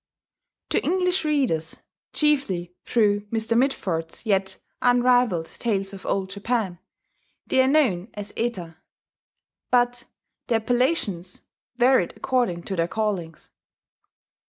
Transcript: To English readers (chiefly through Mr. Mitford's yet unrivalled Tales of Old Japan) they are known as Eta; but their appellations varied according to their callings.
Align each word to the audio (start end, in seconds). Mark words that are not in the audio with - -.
To 0.71 0.81
English 0.83 1.23
readers 1.23 1.79
(chiefly 2.11 2.73
through 2.87 3.19
Mr. 3.27 3.55
Mitford's 3.55 4.25
yet 4.25 4.57
unrivalled 4.81 5.45
Tales 5.59 5.93
of 5.93 6.07
Old 6.07 6.31
Japan) 6.31 6.79
they 7.45 7.61
are 7.61 7.67
known 7.67 8.09
as 8.15 8.33
Eta; 8.35 8.77
but 9.69 10.05
their 10.47 10.55
appellations 10.59 11.43
varied 11.75 12.15
according 12.17 12.63
to 12.63 12.75
their 12.75 12.87
callings. 12.87 13.51